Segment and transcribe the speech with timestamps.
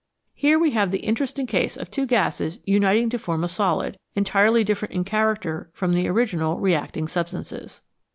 [0.33, 4.63] Here we have the interesting case of two gases uniting to form a solid, entirely
[4.63, 7.81] different in character from the original reacting sub stances.